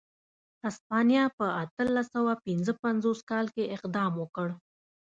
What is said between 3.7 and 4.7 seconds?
اقدام وکړ.